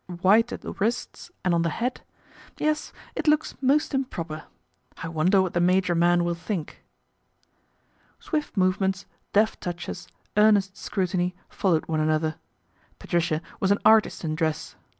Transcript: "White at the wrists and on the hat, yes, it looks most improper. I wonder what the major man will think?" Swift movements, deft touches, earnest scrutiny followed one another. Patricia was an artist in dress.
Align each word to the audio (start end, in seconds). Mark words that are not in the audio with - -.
"White 0.25 0.51
at 0.51 0.61
the 0.61 0.73
wrists 0.73 1.29
and 1.45 1.53
on 1.53 1.61
the 1.61 1.69
hat, 1.69 2.01
yes, 2.57 2.91
it 3.15 3.27
looks 3.27 3.53
most 3.61 3.93
improper. 3.93 4.45
I 4.97 5.07
wonder 5.09 5.43
what 5.43 5.53
the 5.53 5.61
major 5.61 5.93
man 5.93 6.23
will 6.23 6.33
think?" 6.33 6.83
Swift 8.19 8.57
movements, 8.57 9.05
deft 9.31 9.61
touches, 9.61 10.07
earnest 10.35 10.75
scrutiny 10.75 11.35
followed 11.49 11.85
one 11.85 11.99
another. 11.99 12.37
Patricia 12.97 13.43
was 13.59 13.69
an 13.69 13.77
artist 13.85 14.23
in 14.25 14.33
dress. 14.33 14.75